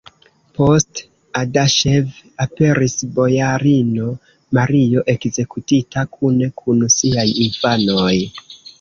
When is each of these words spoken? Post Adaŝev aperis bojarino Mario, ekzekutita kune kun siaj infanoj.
Post 0.59 1.01
Adaŝev 1.41 2.07
aperis 2.47 2.97
bojarino 3.19 4.09
Mario, 4.61 5.07
ekzekutita 5.17 6.09
kune 6.19 6.53
kun 6.65 6.87
siaj 6.99 7.31
infanoj. 7.49 8.15